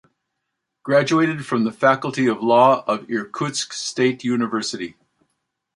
[0.81, 4.95] Graduated from the Faculty of Law of Irkutsk State University.